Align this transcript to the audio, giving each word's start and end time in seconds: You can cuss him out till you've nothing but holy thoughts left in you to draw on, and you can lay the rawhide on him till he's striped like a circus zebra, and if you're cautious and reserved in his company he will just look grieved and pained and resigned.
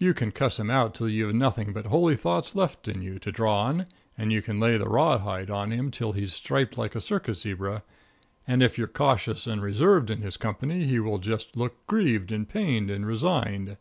You 0.00 0.14
can 0.14 0.32
cuss 0.32 0.58
him 0.58 0.68
out 0.68 0.96
till 0.96 1.08
you've 1.08 1.32
nothing 1.36 1.72
but 1.72 1.86
holy 1.86 2.16
thoughts 2.16 2.56
left 2.56 2.88
in 2.88 3.02
you 3.02 3.20
to 3.20 3.30
draw 3.30 3.62
on, 3.66 3.86
and 4.18 4.32
you 4.32 4.42
can 4.42 4.58
lay 4.58 4.76
the 4.76 4.88
rawhide 4.88 5.48
on 5.48 5.70
him 5.70 5.92
till 5.92 6.10
he's 6.10 6.32
striped 6.32 6.76
like 6.76 6.96
a 6.96 7.00
circus 7.00 7.42
zebra, 7.42 7.84
and 8.48 8.64
if 8.64 8.76
you're 8.78 8.88
cautious 8.88 9.46
and 9.46 9.62
reserved 9.62 10.10
in 10.10 10.22
his 10.22 10.36
company 10.36 10.86
he 10.86 10.98
will 10.98 11.18
just 11.18 11.56
look 11.56 11.86
grieved 11.86 12.32
and 12.32 12.48
pained 12.48 12.90
and 12.90 13.06
resigned. 13.06 13.76